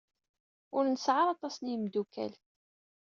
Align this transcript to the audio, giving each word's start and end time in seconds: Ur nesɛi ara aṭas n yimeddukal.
Ur 0.75 0.83
nesɛi 0.87 1.19
ara 1.21 1.31
aṭas 1.35 1.55
n 1.59 1.69
yimeddukal. 1.69 2.33